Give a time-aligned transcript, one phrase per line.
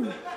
[0.00, 0.29] Woo!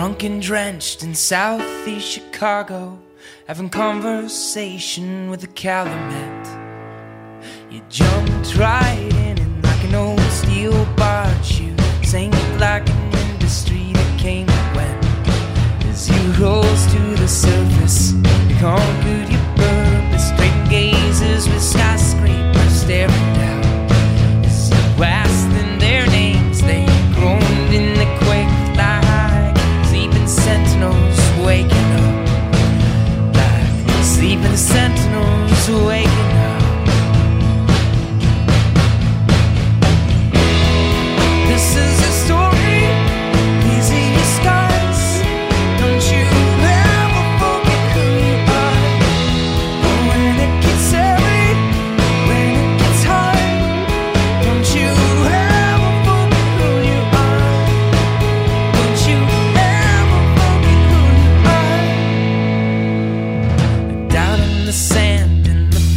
[0.00, 2.98] Drunk and drenched in southeast Chicago,
[3.46, 6.46] having conversation with a calumet.
[7.70, 8.19] You jump.
[35.80, 36.19] awake.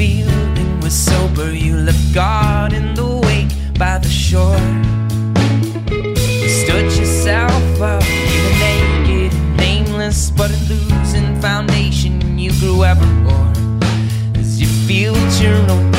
[0.04, 1.54] fielding was sober.
[1.54, 4.66] You left God in the wake by the shore.
[6.44, 8.04] You stood yourself up,
[8.34, 12.38] you were naked, nameless, but a losing foundation.
[12.38, 13.54] You grew ever more
[14.36, 15.93] as you feel your own.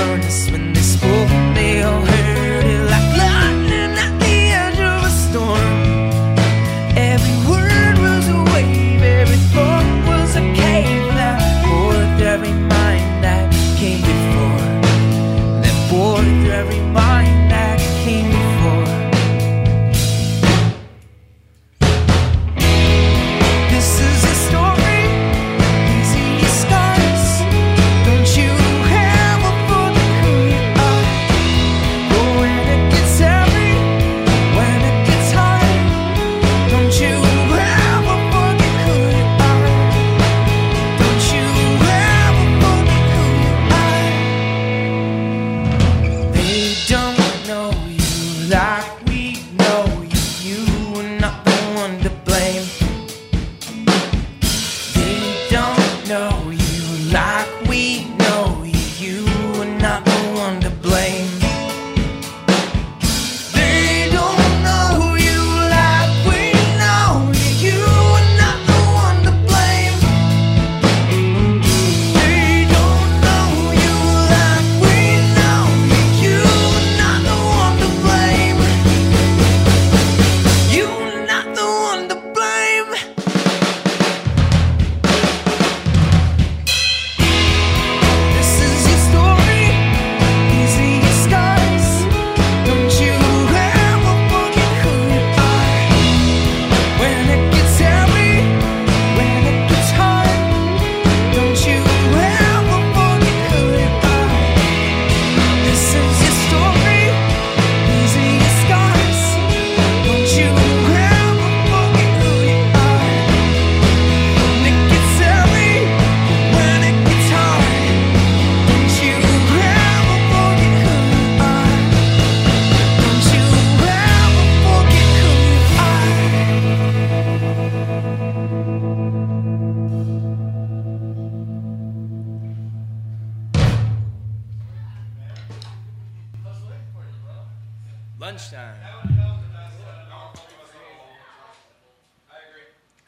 [138.24, 138.80] Lunchtime.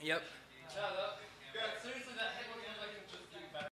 [0.02, 0.22] Yep.